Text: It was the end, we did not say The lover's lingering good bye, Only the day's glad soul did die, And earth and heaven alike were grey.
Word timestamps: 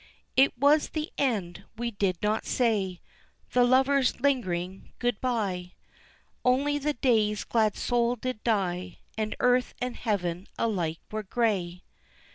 It 0.35 0.57
was 0.57 0.89
the 0.89 1.11
end, 1.19 1.65
we 1.77 1.91
did 1.91 2.17
not 2.23 2.43
say 2.47 3.01
The 3.51 3.63
lover's 3.63 4.19
lingering 4.19 4.93
good 4.97 5.21
bye, 5.21 5.73
Only 6.43 6.79
the 6.79 6.93
day's 6.93 7.43
glad 7.43 7.77
soul 7.77 8.15
did 8.15 8.43
die, 8.43 8.97
And 9.15 9.35
earth 9.39 9.75
and 9.79 9.95
heaven 9.95 10.47
alike 10.57 11.01
were 11.11 11.21
grey. 11.21 11.83